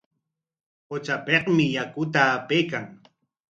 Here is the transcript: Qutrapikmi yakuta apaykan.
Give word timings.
Qutrapikmi 0.87 1.65
yakuta 1.75 2.21
apaykan. 2.35 2.85